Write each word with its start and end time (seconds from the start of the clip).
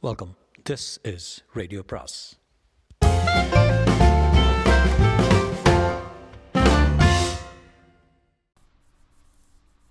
Welcome 0.00 0.36
this 0.70 1.14
is 1.14 1.44
radio 1.52 1.82
பிராஸ் 1.86 2.38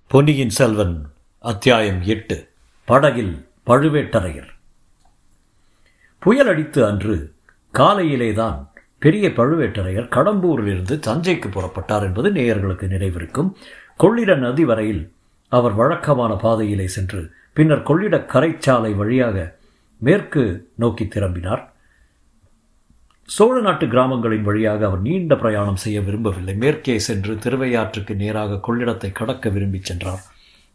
பொன்னியின் 0.08 0.50
செல்வன் 0.50 1.12
அத்தியாயம் 1.40 2.02
எட்டு 2.04 2.48
படகில் 2.86 3.48
பழுவேட்டரையர். 3.66 4.48
புயல் 6.20 6.48
அடித்து 6.48 6.86
அன்று 6.86 7.34
காலையிலேதான் 7.74 8.68
பெரிய 9.00 9.30
பழுவேட்டரையர் 9.30 10.08
கடம்பூரிலிருந்து 10.08 11.00
தஞ்சைக்கு 11.08 11.48
புறப்பட்டார் 11.48 12.04
என்பது 12.04 12.32
நேயர்களுக்கு 12.32 12.88
நினைவிருக்கும். 12.88 13.54
கொள்ளிட 13.98 14.36
நதி 14.36 14.66
வரையில் 14.66 15.14
அவர் 15.48 15.74
வழக்கமான 15.74 16.34
பாதையிலே 16.34 16.88
சென்று 16.88 17.32
பின்னர் 17.54 17.84
கொள்ளிட 17.84 18.18
கரைச்சாலை 18.18 18.96
வழியாக 18.96 19.56
மேற்கு 19.98 20.72
நோக்கி 20.76 21.08
திரும்பினார். 21.08 21.74
சோழ 23.26 23.62
நாட்டு 23.62 23.88
கிராமங்களின் 23.88 24.44
வழியாக 24.44 24.86
அவர் 24.86 25.02
நீண்ட 25.02 25.36
பிரயாணம் 25.36 25.76
செய்ய 25.76 26.02
விரும்பவில்லை. 26.02 26.56
மேற்கே 26.56 27.00
சென்று 27.00 27.34
திருவையாற்றுக்கு 27.36 28.16
நேராக 28.16 28.60
கொள்ளிடத்தை 28.68 29.12
கடக்க 29.12 29.50
விரும்பி 29.50 29.80
சென்றார். 29.82 30.22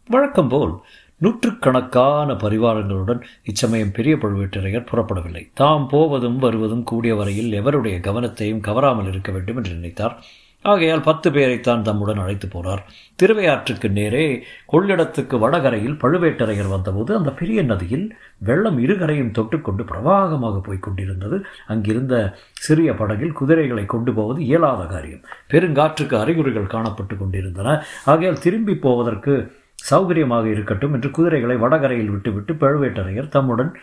வழக்கம் 0.09 0.49
போல் 0.49 0.75
நூற்றுக்கணக்கான 1.17 2.33
பரிவாரங்களுடன் 2.33 3.21
இச்சமயம் 3.45 3.93
பெரிய 3.93 4.17
பழுவேட்டரையர் 4.17 4.89
புறப்படவில்லை. 4.93 5.51
தாம் 5.55 5.89
போவதும் 5.89 6.39
வருவதும் 6.39 6.83
கூடிய 6.83 7.15
வரையில் 7.15 7.53
எவருடைய 7.53 7.99
கவனத்தையும் 7.99 8.61
கவராமல் 8.61 9.09
இருக்க 9.09 9.33
வேண்டும் 9.33 9.57
என்று 9.57 9.75
நினைத்தார். 9.75 10.17
ஆகையால் 10.63 11.03
பத்து 11.03 11.31
பேரைத்தான் 11.31 11.83
தம்முடன் 11.83 12.19
அழைத்து 12.19 12.49
போனார். 12.49 12.83
திருவையாற்றுக்கு 13.23 13.91
நேரே 13.91 14.45
கொள்ளிடத்துக்கு 14.73 15.39
வடகரையில் 15.39 15.99
பழுவேட்டரையர் 16.03 16.69
வந்தபோது 16.69 17.17
அந்த 17.17 17.31
பெரிய 17.31 17.63
நதியில் 17.63 18.17
வெள்ளம் 18.39 18.79
இருகரையும் 18.79 19.33
தொட்டுக்கொண்டு 19.39 19.85
பிரவாகமாக 19.85 20.61
போய்க் 20.61 20.83
கொண்டிருந்தது. 20.83 21.45
அங்கிருந்த 21.67 22.35
சிறிய 22.53 22.95
படகில் 22.95 23.33
குதிரைகளை 23.33 23.85
கொண்டு 23.85 24.15
போவது 24.15 24.45
இயலாத 24.45 24.85
காரியம். 24.85 25.25
பெருங்காற்றுக்கு 25.51 26.17
அறிகுறிகள் 26.21 26.73
காணப்பட்டு 26.77 27.17
கொண்டிருந்தன. 27.19 27.85
ஆகையால் 28.05 28.39
திரும்பி 28.39 28.75
போவதற்கு 28.75 29.61
சௌகரியமாக 29.91 30.45
இருக்கட்டும் 30.47 30.93
என்று 30.93 31.11
குதிரைகளை 31.11 31.57
வடகரையில் 31.57 32.11
விட்டுவிட்டு 32.11 32.53
பழுவேட்டரையர் 32.55 33.29
தம்முடன் 33.29 33.75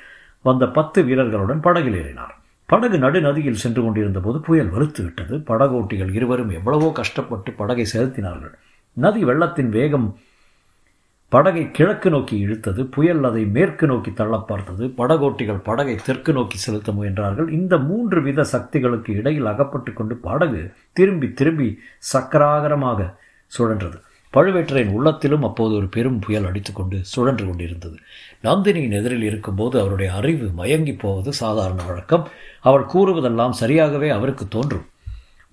வந்த 0.41 0.67
பத்து 0.67 1.03
வீரர்களுடன் 1.03 1.59
படகில் 1.59 1.97
ஏறினார். 2.03 2.35
படகு 2.71 2.97
நடுநதியில் 2.97 3.61
சென்று 3.61 3.81
கொண்டிருந்த 3.83 4.19
போது 4.19 4.39
புயல் 4.39 4.71
வலுத்து 4.73 5.01
விட்டது. 5.03 5.35
படகோட்டிகள் 5.37 6.11
இருவரும் 6.13 6.49
எவ்வளவோ 6.49 6.91
கஷ்டப்பட்டு 6.91 7.51
படகை 7.51 7.85
செலுத்தினார்கள். 7.93 8.53
நதி 8.93 9.21
வெள்ளத்தின் 9.25 9.69
வேகம் 9.69 10.07
படகை 11.29 11.71
கிழக்கு 11.71 12.09
நோக்கி 12.09 12.35
இழுத்தது. 12.45 12.83
புயல் 12.95 13.23
அதை 13.23 13.45
மேற்கு 13.45 13.87
நோக்கி 13.87 14.11
தள்ள 14.13 14.37
பார்த்தது. 14.37 14.85
படகோட்டிகள் 14.97 15.63
படகை 15.63 15.95
தெற்கு 15.95 16.33
நோக்கி 16.33 16.57
செலுத்த 16.57 16.91
முயன்றார்கள். 16.91 17.49
இந்த 17.49 17.77
மூன்று 17.77 18.21
வித 18.21 18.43
சக்திகளுக்கு 18.43 19.13
இடையில் 19.13 19.45
அகப்பட்டு 19.45 19.93
கொண்டு 19.93 20.15
படகு 20.27 20.61
திரும்பி 20.93 21.29
திரும்பி 21.33 21.69
சக்கராகரமாக 22.13 23.09
சுழன்றது. 23.57 23.99
பழுவேற்றையின் 24.33 24.93
உள்ளத்திலும் 24.97 25.45
அப்போது 25.47 25.73
ஒரு 25.79 25.87
பெரும் 25.95 26.19
புயல் 26.25 26.47
அடித்துக்கொண்டு 26.49 26.97
சுழன்று 27.13 27.45
கொண்டிருந்தது. 27.45 27.97
நந்தினியின் 28.47 28.95
எதிரில் 28.99 29.25
இருக்கும்போது 29.29 29.75
அவருடைய 29.81 30.09
அறிவு 30.19 30.47
மயங்கி 30.59 30.93
போவது 31.03 31.29
சாதாரண 31.33 31.79
வழக்கம். 31.89 32.25
அவள் 32.69 32.85
கூறுவதெல்லாம் 32.93 33.55
சரியாகவே 33.61 34.09
அவருக்கு 34.17 34.45
தோன்றும். 34.47 34.85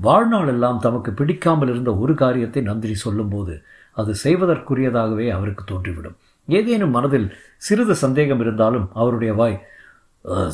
வாழ்நாள் 0.01 0.51
எல்லாம் 0.53 0.83
தமக்கு 0.85 1.11
பிடிக்காமல் 1.13 1.71
இருந்த 1.73 1.91
ஒரு 2.03 2.15
காரியத்தை 2.23 2.63
நந்தினி 2.63 2.97
சொல்லும்போது 3.05 3.55
அது 3.97 4.13
செய்வதற்குரியதாகவே 4.25 5.27
அவருக்கு 5.37 5.63
தோன்றிவிடும். 5.65 6.17
ஏதேனும் 6.49 6.95
மனதில் 6.97 7.29
சிறிது 7.67 7.95
சந்தேகம் 8.03 8.43
இருந்தாலும் 8.45 8.87
அவருடைய 9.01 9.33
வாய் 9.41 9.57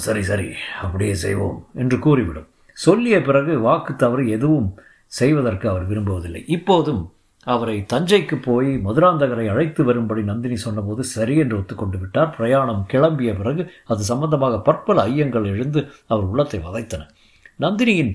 சரி 0.05 0.23
சரி 0.31 0.49
அப்படியே 0.83 1.15
செய்வோம் 1.25 1.59
என்று 1.83 1.97
கூறிவிடும். 2.07 2.49
சொல்லிய 2.77 3.17
பிறகு 3.29 3.53
வாக்கு 3.67 3.93
தவறு 3.97 4.23
எதுவும் 4.37 4.69
செய்வதற்கு 5.13 5.67
அவர் 5.73 5.89
விரும்புவதில்லை. 5.91 6.43
இப்போதும் 6.57 7.03
அவரை 7.47 7.77
தஞ்சைக்கு 7.93 8.37
போய் 8.43 8.71
மதுராந்தகரை 8.85 9.47
அழைத்து 9.49 9.85
வரும்படி 9.85 10.23
நந்தினி 10.23 10.57
சொன்னபோது 10.57 11.05
சரி 11.05 11.37
என்று 11.37 11.57
ஒத்துக்கொண்டு 11.59 11.99
விட்டார். 11.99 12.35
பிரயாணம் 12.37 12.87
கிளம்பிய 12.93 13.37
பிறகு 13.37 13.63
அது 13.87 14.03
சம்பந்தமாக 14.03 14.59
பற்பல 14.59 15.07
ஐயங்கள் 15.07 15.49
எழுந்து 15.55 15.81
அவர் 16.07 16.25
உள்ளத்தை 16.25 16.61
வதைத்தன. 16.61 17.03
நந்தினியின் 17.61 18.13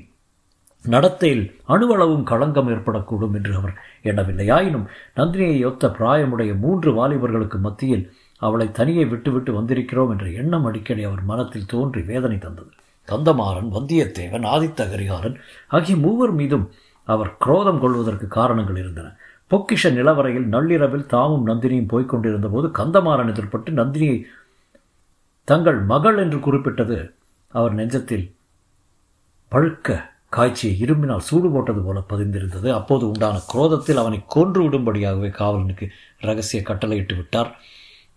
நடத்தையில் 0.85 1.45
அணுவளவும் 1.66 2.23
களங்கம் 2.23 2.69
ஏற்படக்கூடும் 2.69 3.33
என்று 3.33 3.53
அவர் 3.55 3.73
எண்ணவில்லை. 4.01 4.49
ஆயினும் 4.49 4.87
நந்தினியை 5.16 5.59
ஒத்த 5.66 5.87
பிராயமுடைய 5.99 6.51
மூன்று 6.59 6.91
வாலிபர்களுக்கு 6.91 7.59
மத்தியில் 7.59 8.05
அவளை 8.41 8.71
தனியே 8.71 9.05
விட்டுவிட்டு 9.05 9.51
வந்திருக்கிறோம் 9.53 10.09
என்ற 10.09 10.25
எண்ணம் 10.41 10.66
அடிக்கடி 10.66 11.03
அவர் 11.03 11.23
மனத்தில் 11.23 11.66
தோன்றி 11.66 12.01
வேதனை 12.01 12.37
தந்தது. 12.37 12.71
கந்தமாறன் 13.07 13.69
வந்தியத்தேவன் 13.75 14.45
ஆதித்த 14.53 14.81
கரிகாரன் 14.93 15.35
ஆகிய 15.67 15.95
மூவர் 15.97 16.31
மீதும் 16.31 16.66
அவர் 17.13 17.31
குரோதம் 17.45 17.79
கொள்வதற்கு 17.79 18.28
காரணங்கள் 18.38 18.79
இருந்தன. 18.84 19.07
பொக்கிஷ 19.51 19.91
நிலவரையில் 19.97 20.47
நள்ளிரவில் 20.53 21.06
தாமும் 21.06 21.45
நந்தினியும் 21.47 21.91
போய்க் 21.91 22.09
கொண்டிருந்த 22.09 22.47
போது 22.47 22.68
கந்தமாறன் 22.79 23.31
எதிர்பட்டு 23.34 23.72
நந்தினியை 23.81 24.18
தங்கள் 25.47 25.79
மகள் 25.91 26.17
என்று 26.17 26.40
குறிப்பிட்டது 26.40 26.97
அவர் 27.57 27.75
நெஞ்சத்தில் 27.75 28.25
பழுக்க 29.51 29.97
காய்ச்சியை 30.29 30.73
இரும்பினால் 30.84 31.25
சூடு 31.28 31.50
போட்டது 31.51 31.81
போல 31.81 32.00
பதிந்திருந்தது. 32.09 32.69
அப்போது 32.69 33.03
உண்டான 33.09 33.41
குரோதத்தில் 33.47 34.01
அவனை 34.03 34.19
கொன்று 34.28 34.62
விடும்படியாகவே 34.63 35.29
காவலனுக்கு 35.40 35.85
ரகசிய 36.19 36.62
கட்டளையிட்டு 36.63 37.16
விட்டார். 37.16 37.51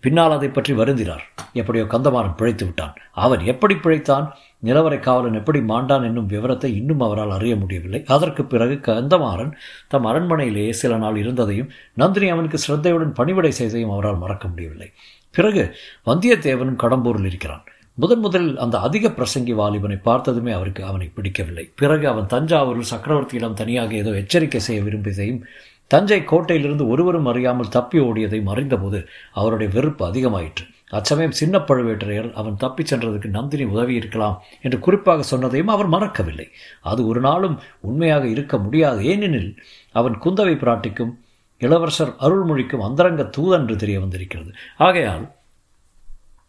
பின்னால் 0.04 0.36
அதை 0.36 0.48
பற்றி 0.48 0.72
வருந்தினார். 0.72 1.24
எப்படியோ 1.52 1.84
கந்தமாறன் 1.84 2.36
பிழைத்து 2.36 2.64
விட்டான். 2.64 2.94
அவன் 3.24 3.42
எப்படி 3.52 3.74
பிழைத்தான்? 3.74 4.26
நிலவரை 4.62 5.00
காவலன் 5.00 5.34
எப்படி 5.34 5.60
மாண்டான் 5.60 6.04
என்னும் 6.04 6.26
விவரத்தை 6.26 6.76
இன்னும் 6.76 7.00
அவரால் 7.00 7.30
அறிய 7.30 7.56
முடியவில்லை. 7.56 8.04
அதற்கு 8.06 8.44
பிறகு 8.44 8.74
கந்தமாறன் 8.88 9.52
தம் 9.88 10.06
அரண்மனையிலேயே 10.06 10.70
சில 10.70 10.96
நாள் 10.96 11.16
இருந்ததையும் 11.16 11.70
நந்தினி 11.94 12.28
அவனுக்கு 12.28 12.58
சிரத்தையுடன் 12.58 13.12
பணிவிடை 13.12 13.52
செய்ததையும் 13.58 13.92
அவரால் 13.92 14.18
மறக்க 14.18 14.48
முடியவில்லை. 14.48 14.92
பிறகு 15.30 15.74
வந்தியத்தேவனும் 16.06 16.80
கடம்பூரில் 16.84 17.24
இருக்கிறான். 17.24 17.64
முதன் 17.94 18.20
முதலில் 18.20 18.58
அந்த 18.58 18.78
அதிக 18.78 19.08
பிரசங்கி 19.08 19.54
வாலிபனை 19.54 19.96
பார்த்ததுமே 20.02 20.52
அவருக்கு 20.52 20.84
அவனை 20.84 21.08
பிடிக்கவில்லை. 21.14 21.64
பிறகு 21.76 22.08
அவன் 22.08 22.30
தஞ்சாவூரில் 22.34 22.90
சக்கரவர்த்தியிடம் 22.92 23.58
தனியாக 23.62 23.94
ஏதோ 23.94 24.10
எச்சரிக்கை 24.10 24.60
செய்ய 24.60 24.82
விரும்பியதையும் 24.82 25.42
தஞ்சை 25.86 26.20
கோட்டையிலிருந்து 26.20 26.84
ஒருவரும் 26.88 27.26
அறியாமல் 27.26 27.68
தப்பி 27.68 27.98
ஓடியதையும் 28.00 28.50
அறிந்தபோது 28.54 28.98
அவருடைய 29.32 29.72
வெறுப்பு 29.72 30.02
அதிகமாயிற்று. 30.10 30.64
அச்சமயம் 30.90 31.32
சின்ன 31.32 31.58
பழுவேட்டரையர் 31.58 32.32
அவன் 32.32 32.56
தப்பிச் 32.56 32.94
சென்றதுக்கு 32.94 33.24
நந்தினி 33.24 33.64
உதவி 33.64 33.94
இருக்கலாம் 33.94 34.42
என்று 34.62 34.78
குறிப்பாக 34.78 35.36
சொன்னதையும் 35.36 35.64
அவர் 35.64 35.86
மறக்கவில்லை. 35.86 36.48
அது 36.80 37.06
ஒரு 37.06 37.20
நாளும் 37.20 37.60
உண்மையாக 37.80 38.26
இருக்க 38.26 38.58
முடியாது. 38.58 39.04
ஏனெனில் 39.04 39.62
அவன் 39.92 40.18
குந்தவை 40.18 40.54
பிராட்டிக்கும் 40.54 41.16
இளவரசர் 41.58 42.14
அருள்மொழிக்கும் 42.20 42.80
அந்தரங்க 42.80 43.30
தூதன்று 43.36 43.76
தெரிய 43.76 44.00
வந்திருக்கிறது. 44.00 44.52
ஆகையால் 44.78 45.30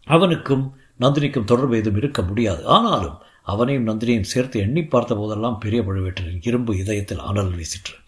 அவனுக்கும் 0.03 0.75
நந்தினிக்கும் 1.00 1.44
தொடர்பு 1.44 1.78
எதுவும் 1.78 1.97
இருக்க 1.97 2.22
முடியாது. 2.22 2.66
ஆனாலும் 2.66 3.18
அவனையும் 3.44 3.88
நந்தினியும் 3.88 4.30
சேர்த்து 4.34 4.59
எண்ணி 4.59 4.84
பார்த்த 4.84 5.16
போதெல்லாம் 5.16 5.57
பெரிய 5.57 5.81
பழுவேட்டரின் 5.81 6.47
இரும்பு 6.47 6.78
இதயத்தில் 6.78 7.19
அனல் 7.19 7.51
வீசிற்று. 7.51 8.00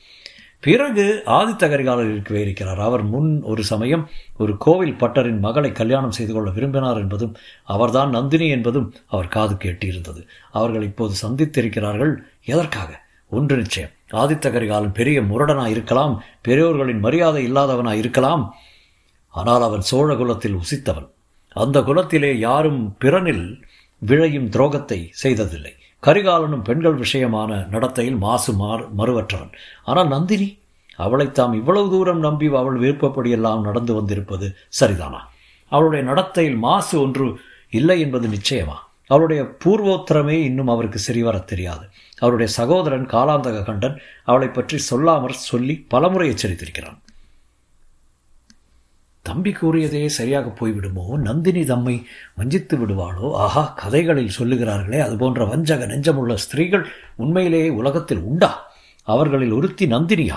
பிறகு 0.66 1.06
ஆதித்த 1.26 1.64
கரிகாலருக்கு 1.64 2.34
இருக்கிறார் 2.34 2.80
அவர் 2.80 3.04
முன் 3.04 3.30
ஒரு 3.42 3.64
சமயம் 3.64 4.10
ஒரு 4.38 4.54
கோவில் 4.58 4.94
பட்டரின் 4.94 5.40
மகளை 5.40 5.72
கல்யாணம் 5.72 6.16
செய்து 6.18 6.34
கொள்ள 6.34 6.50
விரும்பினார் 6.50 6.98
என்பதும் 6.98 7.34
அவர்தான் 7.64 8.10
நந்தினி 8.10 8.48
என்பதும் 8.48 8.88
அவர் 9.08 9.28
காது 9.28 9.56
கேட்டிருந்தது. 9.56 10.22
அவர்கள் 10.52 10.82
இப்போது 10.82 11.14
சந்தித்திருக்கிறார்கள். 11.22 12.14
எதற்காக? 12.46 12.92
ஒன்று 13.30 13.56
நிச்சயம். 13.58 13.94
ஆதித்த 14.12 14.52
கரிகாலன் 14.52 14.92
பெரிய 14.92 15.22
முரடனாய் 15.22 15.68
இருக்கலாம் 15.68 16.24
பெரியோர்களின் 16.42 17.00
மரியாதை 17.00 17.52
இல்லாதவனாக 17.52 18.02
இருக்கலாம். 18.04 18.56
ஆனால் 19.34 19.62
அவன் 19.62 19.82
சோழ 19.82 20.16
குலத்தில் 20.16 20.56
உசித்தவன் 20.56 21.10
அந்த 21.56 21.82
குலத்திலே 21.82 22.38
யாரும் 22.38 22.82
பிறனில் 23.02 23.46
விழையும் 24.02 24.50
துரோகத்தை 24.50 25.00
செய்ததில்லை. 25.12 25.74
கரிகாலனும் 26.06 26.64
பெண்கள் 26.64 27.00
விஷயமான 27.00 27.68
நடத்தையில் 27.68 28.16
மாசு 28.16 28.54
மாறு 28.54 28.88
மறுவற்றவன். 28.90 29.52
ஆனால் 29.84 30.08
நந்தினி 30.08 30.58
அவளை 30.96 31.32
தாம் 31.32 31.54
இவ்வளவு 31.54 31.90
தூரம் 31.90 32.20
நம்பி 32.20 32.56
அவள் 32.56 32.80
விருப்பப்படியெல்லாம் 32.80 33.62
நடந்து 33.62 33.94
வந்திருப்பது 33.94 34.56
சரிதானா? 34.82 35.20
அவளுடைய 35.70 36.06
நடத்தையில் 36.06 36.56
மாசு 36.56 37.02
ஒன்று 37.02 37.40
இல்லை 37.70 38.00
என்பது 38.00 38.28
நிச்சயமா? 38.28 38.78
அவளுடைய 39.08 39.44
பூர்வோத்தரமே 39.66 40.44
இன்னும் 40.44 40.68
அவருக்கு 40.68 41.00
சரிவரத் 41.00 41.48
தெரியாது. 41.48 41.86
அவருடைய 42.20 42.52
சகோதரன் 42.52 43.06
காலாந்தக 43.06 43.64
கண்டன் 43.64 44.02
அவளை 44.24 44.48
பற்றி 44.48 44.78
சொல்லாமற் 44.92 45.30
சொல்லி 45.30 45.86
பலமுறை 45.88 46.30
எச்சரித்திருக்கிறான். 46.30 47.00
தம்பி 49.34 49.52
கூறியதே 49.52 50.08
சரியாக 50.10 50.54
போய்விடுமோ? 50.60 51.08
நந்தினி 51.08 51.66
தம்மை 51.66 52.08
வஞ்சித்து 52.36 52.78
விடுவாளோ? 52.78 53.32
ஆஹா 53.34 53.62
கதைகளில் 53.62 54.32
சொல்லுகிறார்களே 54.40 55.00
அதுபோன்ற 55.00 55.46
வஞ்சக 55.46 55.86
நெஞ்சமுள்ள 55.86 56.34
ஸ்திரீகள் 56.34 56.88
உண்மையிலேயே 57.16 57.70
உலகத்தில் 57.70 58.20
உண்டா? 58.20 58.72
அவர்களில் 59.04 59.52
ஒருத்தி 59.52 59.86
நந்தினியா? 59.86 60.36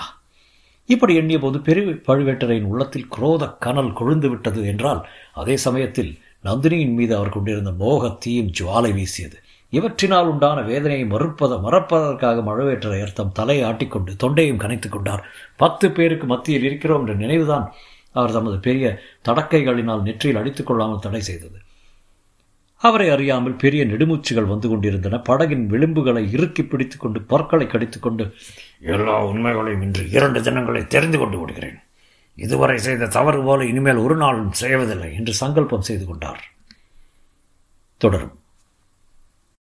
இப்படி 0.85 1.15
எண்ணிய 1.15 1.39
போது 1.39 1.59
பெரு 1.59 2.01
பழுவேட்டரையின் 2.07 2.63
உள்ளத்தில் 2.63 3.07
குரோத 3.07 3.57
கனல் 3.59 3.93
கொழுந்து 3.93 4.27
விட்டது 4.27 4.65
என்றால் 4.65 5.07
அதே 5.33 5.57
சமயத்தில் 5.57 6.17
நந்தினியின் 6.45 6.93
மீது 6.93 7.15
அவர் 7.15 7.29
கொண்டிருந்த 7.29 7.69
மோகத்தீயும் 7.69 8.51
ஜுவாலை 8.59 8.93
வீசியது. 8.93 9.37
இவற்றினால் 9.69 10.27
உண்டான 10.27 10.61
வேதனையை 10.61 11.07
மறுப்பத 11.07 11.59
மறப்பதற்காக 11.61 12.41
மழவேற்றரையர் 12.41 13.13
தம் 13.13 13.31
தலையை 13.31 13.71
ஆட்டிக்கொண்டு 13.71 14.15
தொண்டையும் 14.23 14.59
கனைத்துக் 14.59 14.91
கொண்டார். 14.91 15.25
பத்து 15.55 15.91
பேருக்கு 15.91 16.27
மத்தியில் 16.27 16.63
இருக்கிறோம் 16.63 16.99
என்ற 16.99 17.13
நினைவுதான் 17.13 17.73
அவர் 18.17 18.35
தமது 18.37 18.57
பெரிய 18.67 18.85
தடக்கைகளினால் 19.27 20.05
நெற்றியில் 20.07 20.39
அடித்துக் 20.41 20.69
கொள்ளாமல் 20.69 21.03
தடை 21.05 21.21
செய்தது. 21.21 21.57
அவரை 22.83 23.07
அறியாமல் 23.09 23.61
பெரிய 23.63 23.81
நெடுமூச்சுகள் 23.85 24.51
வந்து 24.53 24.67
கொண்டிருந்தன. 24.69 25.19
படகின் 25.29 25.65
விளிம்புகளை 25.73 26.23
இறுக்கி 26.31 26.63
பிடித்துக் 26.63 26.99
கொண்டு 26.99 27.19
பற்களை 27.21 27.67
கடித்துக்கொண்டு 27.67 28.25
எல்லா 28.93 29.15
உண்மைகளையும் 29.25 29.81
இன்று 29.81 30.03
இரண்டு 30.09 30.41
தினங்களை 30.41 30.81
தெரிந்து 30.87 31.17
கொண்டு 31.17 31.39
விடுகிறேன். 31.39 31.79
இதுவரை 32.37 32.77
செய்த 32.77 33.11
தவறு 33.17 33.39
போல 33.43 33.65
இனிமேல் 33.65 34.03
ஒரு 34.05 34.15
நாளும் 34.15 34.51
செய்வதில்லை 34.63 35.09
என்று 35.19 35.33
சங்கல்பம் 35.33 35.87
செய்து 35.89 36.05
கொண்டார். 36.05 36.43
தொடரும். 38.01 38.35